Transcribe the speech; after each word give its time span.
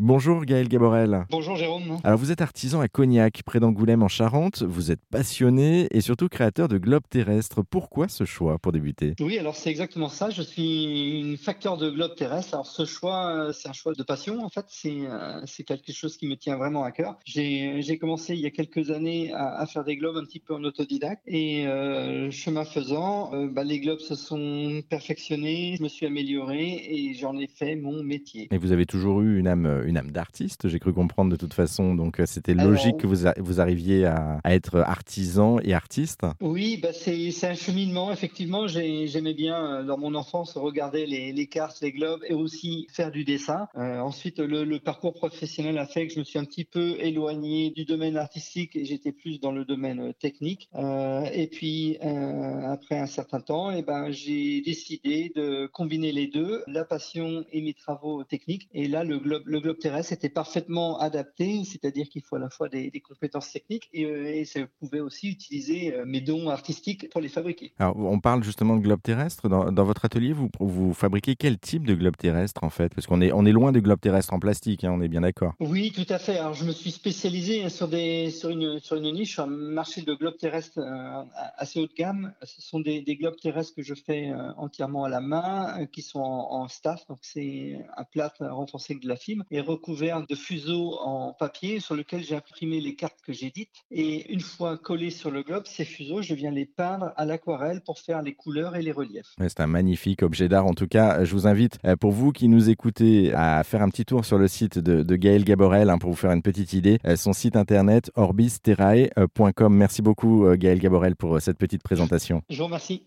Bonjour 0.00 0.44
Gaël 0.44 0.68
Gaborel. 0.68 1.26
Bonjour 1.28 1.56
Jérôme. 1.56 1.98
Alors 2.04 2.20
vous 2.20 2.30
êtes 2.30 2.40
artisan 2.40 2.80
à 2.80 2.86
Cognac, 2.86 3.42
près 3.44 3.58
d'Angoulême 3.58 4.04
en 4.04 4.08
Charente. 4.08 4.62
Vous 4.62 4.92
êtes 4.92 5.04
passionné 5.10 5.88
et 5.90 6.00
surtout 6.00 6.28
créateur 6.28 6.68
de 6.68 6.78
globes 6.78 7.08
terrestres. 7.10 7.64
Pourquoi 7.68 8.06
ce 8.06 8.24
choix 8.24 8.60
pour 8.60 8.70
débuter? 8.70 9.14
Oui, 9.18 9.38
alors 9.38 9.56
c'est 9.56 9.70
exactement 9.70 10.08
ça. 10.08 10.30
Je 10.30 10.40
suis 10.40 11.18
une 11.18 11.36
facteur 11.36 11.78
de 11.78 11.90
globes 11.90 12.14
terrestres. 12.14 12.54
Alors 12.54 12.66
ce 12.66 12.84
choix, 12.84 13.34
euh, 13.34 13.52
c'est 13.52 13.68
un 13.68 13.72
choix 13.72 13.92
de 13.92 14.02
passion 14.04 14.44
en 14.44 14.48
fait. 14.48 14.66
C'est 14.68 15.00
euh, 15.00 15.40
c'est 15.46 15.64
quelque 15.64 15.92
chose 15.92 16.16
qui 16.16 16.28
me 16.28 16.36
tient 16.36 16.56
vraiment 16.56 16.84
à 16.84 16.92
cœur. 16.92 17.18
J'ai 17.24 17.98
commencé 18.00 18.34
il 18.34 18.40
y 18.40 18.46
a 18.46 18.50
quelques 18.50 18.92
années 18.92 19.32
à, 19.34 19.66
faire 19.66 19.82
des 19.82 19.96
globes 19.96 20.16
un 20.16 20.24
petit 20.24 20.38
peu 20.38 20.54
en 20.54 20.62
autodidacte 20.62 21.24
et 21.26 21.66
euh, 21.66 22.30
chemin 22.30 22.64
faisant, 22.64 23.32
bah, 23.48 23.64
les 23.64 23.80
globes 23.80 23.98
se 23.98 24.14
sont 24.14 24.80
perfectionnés. 24.88 25.74
Je 25.76 25.82
me 25.82 25.88
suis 25.88 26.06
amélioré 26.06 26.86
et 26.88 27.14
j'en 27.14 27.36
ai 27.36 27.48
fait 27.48 27.74
mon 27.74 28.04
métier. 28.04 28.46
Et 28.52 28.58
vous 28.58 28.70
avez 28.70 28.86
toujours 28.86 29.22
eu 29.22 29.40
une 29.40 29.48
âme 29.48 29.87
une 29.88 29.96
âme 29.96 30.10
d'artiste, 30.10 30.68
j'ai 30.68 30.78
cru 30.78 30.92
comprendre 30.92 31.30
de 31.30 31.36
toute 31.36 31.54
façon. 31.54 31.94
Donc 31.94 32.20
euh, 32.20 32.26
c'était 32.26 32.54
logique 32.54 32.98
que 32.98 33.06
vous, 33.06 33.26
vous 33.38 33.60
arriviez 33.60 34.04
à, 34.04 34.40
être 34.44 34.80
artisan 34.80 35.58
et 35.60 35.74
artiste. 35.74 36.22
Oui, 36.40 36.78
bah 36.82 36.92
c'est 36.92 37.44
un 37.44 37.54
cheminement. 37.54 38.12
Effectivement, 38.12 38.68
j'aimais 38.68 39.34
bien 39.34 39.80
euh, 39.80 39.84
dans 39.84 39.98
mon 39.98 40.14
enfance 40.14 40.56
regarder 40.56 41.06
les, 41.06 41.46
cartes, 41.46 41.80
les 41.80 41.92
globes 41.92 42.22
et 42.28 42.34
aussi 42.34 42.86
faire 42.92 43.10
du 43.10 43.24
dessin. 43.24 43.68
Euh, 43.76 43.98
ensuite, 43.98 44.38
le, 44.38 44.78
parcours 44.78 45.14
professionnel 45.14 45.76
a 45.78 45.86
fait 45.86 46.06
que 46.06 46.14
je 46.14 46.20
me 46.20 46.24
suis 46.24 46.38
un 46.38 46.44
petit 46.44 46.64
peu 46.64 46.96
éloigné 47.00 47.70
du 47.70 47.84
domaine 47.84 48.16
artistique 48.16 48.76
et 48.76 48.84
j'étais 48.84 49.12
plus 49.12 49.40
dans 49.40 49.50
le 49.50 49.64
domaine 49.64 50.12
technique. 50.14 50.68
et 50.74 51.48
puis 51.50 51.98
après 52.00 52.98
un 52.98 53.06
certain 53.06 53.40
temps, 53.40 53.72
et 53.72 53.78
eh 53.78 53.82
ben 53.82 54.10
j'ai 54.10 54.60
décidé 54.60 55.32
de 55.34 55.66
combiner 55.66 56.12
les 56.12 56.26
deux, 56.26 56.62
la 56.66 56.84
passion 56.84 57.44
et 57.52 57.60
mes 57.60 57.74
travaux 57.74 58.24
techniques. 58.24 58.68
Et 58.72 58.86
là, 58.86 59.04
le 59.04 59.18
globe, 59.18 59.42
le 59.46 59.60
globe 59.60 59.77
terrestre 59.78 60.12
était 60.12 60.28
parfaitement 60.28 60.98
adapté, 60.98 61.62
c'est-à-dire 61.64 62.08
qu'il 62.08 62.22
faut 62.22 62.36
à 62.36 62.38
la 62.38 62.50
fois 62.50 62.68
des, 62.68 62.90
compétences 63.00 63.52
techniques 63.52 63.88
et, 63.92 64.04
euh, 64.04 64.34
et, 64.34 64.44
ça 64.44 64.60
pouvait 64.80 65.00
aussi 65.00 65.28
utiliser 65.28 65.94
euh, 65.94 66.04
mes 66.06 66.20
dons 66.20 66.48
artistiques 66.48 67.08
pour 67.10 67.20
les 67.20 67.28
fabriquer. 67.28 67.72
Alors, 67.78 67.96
on 67.96 68.20
parle 68.20 68.42
justement 68.42 68.76
de 68.76 68.82
globe 68.82 69.00
terrestre. 69.02 69.48
Dans, 69.48 69.84
votre 69.84 70.04
atelier, 70.04 70.32
vous, 70.32 70.50
vous 70.58 70.92
fabriquez 70.92 71.36
quel 71.36 71.58
type 71.58 71.86
de 71.86 71.94
globe 71.94 72.16
terrestre 72.16 72.64
en 72.64 72.70
fait? 72.70 72.94
Parce 72.94 73.06
qu'on 73.06 73.20
est, 73.20 73.32
on 73.32 73.46
est 73.46 73.52
loin 73.52 73.72
des 73.72 73.80
globes 73.80 74.00
terrestres 74.00 74.32
en 74.32 74.40
plastique, 74.40 74.84
hein, 74.84 74.92
on 74.92 75.00
est 75.00 75.08
bien 75.08 75.20
d'accord. 75.20 75.54
Oui, 75.60 75.92
tout 75.92 76.06
à 76.08 76.18
fait. 76.18 76.38
Alors, 76.38 76.54
je 76.54 76.64
me 76.64 76.72
suis 76.72 76.90
spécialisé 76.90 77.68
sur, 77.68 77.88
des, 77.88 78.30
sur, 78.30 78.50
une, 78.50 78.80
sur 78.80 78.96
une 78.96 79.12
niche, 79.12 79.38
un 79.38 79.46
marché 79.46 80.02
de 80.02 80.14
globes 80.14 80.36
terrestres 80.36 80.78
euh, 80.78 81.22
assez 81.56 81.80
haut 81.80 81.86
de 81.86 81.94
gamme. 81.94 82.32
Ce 82.42 82.60
sont 82.60 82.80
des, 82.80 83.02
globes 83.18 83.36
terrestres 83.40 83.74
que 83.74 83.82
je 83.82 83.94
fais 83.94 84.32
entièrement 84.56 85.04
à 85.04 85.08
la 85.08 85.20
main, 85.20 85.86
qui 85.86 86.02
sont 86.02 86.20
en, 86.20 86.62
en 86.62 86.68
staff. 86.68 87.06
Donc, 87.08 87.18
c'est 87.22 87.78
un 87.96 88.04
plâtre 88.04 88.44
renforcé 88.44 88.92
avec 88.92 89.02
de 89.02 89.08
la 89.08 89.16
fibre 89.16 89.44
et 89.50 89.60
recouvert 89.68 90.26
de 90.26 90.34
fuseaux 90.34 90.98
en 91.00 91.32
papier 91.32 91.80
sur 91.80 91.94
lequel 91.94 92.22
j'ai 92.24 92.34
imprimé 92.34 92.80
les 92.80 92.94
cartes 92.94 93.20
que 93.24 93.32
j'édite. 93.32 93.70
Et 93.90 94.32
une 94.32 94.40
fois 94.40 94.78
collés 94.78 95.10
sur 95.10 95.30
le 95.30 95.42
globe, 95.42 95.64
ces 95.66 95.84
fuseaux, 95.84 96.22
je 96.22 96.34
viens 96.34 96.50
les 96.50 96.66
peindre 96.66 97.12
à 97.16 97.24
l'aquarelle 97.24 97.82
pour 97.82 97.98
faire 97.98 98.22
les 98.22 98.34
couleurs 98.34 98.76
et 98.76 98.82
les 98.82 98.92
reliefs. 98.92 99.34
c'est 99.38 99.60
un 99.60 99.66
magnifique 99.66 100.22
objet 100.22 100.48
d'art. 100.48 100.66
En 100.66 100.74
tout 100.74 100.86
cas, 100.86 101.24
je 101.24 101.32
vous 101.32 101.46
invite, 101.46 101.78
euh, 101.84 101.96
pour 101.96 102.12
vous 102.12 102.32
qui 102.32 102.48
nous 102.48 102.70
écoutez, 102.70 103.32
à 103.34 103.62
faire 103.64 103.82
un 103.82 103.90
petit 103.90 104.04
tour 104.04 104.24
sur 104.24 104.38
le 104.38 104.48
site 104.48 104.78
de, 104.78 105.02
de 105.02 105.16
Gaël 105.16 105.44
Gaborel 105.44 105.90
hein, 105.90 105.98
pour 105.98 106.10
vous 106.10 106.16
faire 106.16 106.32
une 106.32 106.42
petite 106.42 106.72
idée. 106.72 106.98
Euh, 107.06 107.16
son 107.16 107.32
site 107.32 107.56
internet 107.56 108.10
orbisterrae.com. 108.14 109.74
Merci 109.74 110.02
beaucoup, 110.02 110.46
euh, 110.46 110.56
Gaël 110.56 110.78
Gaborel, 110.78 111.16
pour 111.16 111.40
cette 111.40 111.58
petite 111.58 111.82
présentation. 111.82 112.42
Je 112.48 112.58
vous 112.58 112.64
remercie. 112.64 112.96